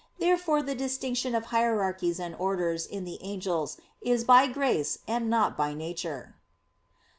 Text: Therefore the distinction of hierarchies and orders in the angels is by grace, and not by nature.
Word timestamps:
Therefore 0.17 0.63
the 0.63 0.73
distinction 0.73 1.35
of 1.35 1.43
hierarchies 1.53 2.19
and 2.19 2.33
orders 2.39 2.87
in 2.87 3.03
the 3.05 3.19
angels 3.21 3.77
is 4.01 4.23
by 4.23 4.47
grace, 4.47 4.97
and 5.07 5.29
not 5.29 5.55
by 5.55 5.75
nature. 5.75 6.37